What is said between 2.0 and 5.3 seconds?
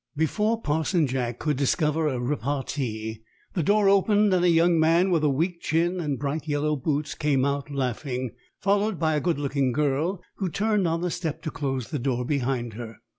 a repartee the door opened and a young man with a